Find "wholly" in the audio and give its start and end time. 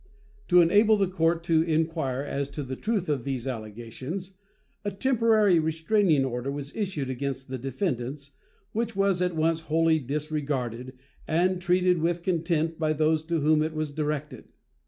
9.59-9.99